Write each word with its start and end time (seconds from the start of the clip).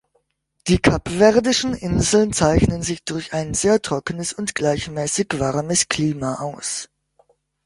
Die 0.67 0.79
kapverdischen 0.79 1.75
Inseln 1.75 2.33
zeichnen 2.33 2.81
sich 2.81 3.03
durch 3.05 3.33
ein 3.35 3.53
sehr 3.53 3.83
trockenes 3.83 4.33
und 4.33 4.55
gleichmäßig 4.55 5.27
warmes 5.37 5.89
Klima 5.89 6.39
aus. 6.39 6.89